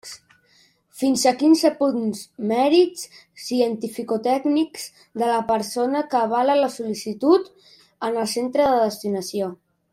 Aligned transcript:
Fins 1.01 1.25
a 1.31 1.33
quinze 1.41 1.69
punts: 1.81 2.21
mèrits 2.51 3.03
cientificotècnics 3.49 4.89
de 5.23 5.29
la 5.35 5.39
persona 5.53 6.03
que 6.15 6.23
avala 6.25 6.59
la 6.63 6.73
sol·licitud 6.79 7.49
en 8.11 8.21
el 8.25 8.31
centre 8.37 8.69
de 8.75 8.85
destinació. 8.89 9.57